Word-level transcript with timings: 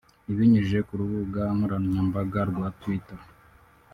Ibinyujije 0.31 0.79
ku 0.87 0.93
rubuga 0.99 1.41
nkoranyambaga 1.55 2.39
rwa 2.49 2.67
Twitter 2.79 3.19